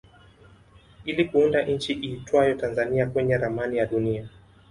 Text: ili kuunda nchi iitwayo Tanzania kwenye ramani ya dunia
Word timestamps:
ili 1.05 1.25
kuunda 1.25 1.65
nchi 1.65 1.93
iitwayo 1.93 2.55
Tanzania 2.55 3.05
kwenye 3.05 3.37
ramani 3.37 3.77
ya 3.77 3.85
dunia 3.85 4.29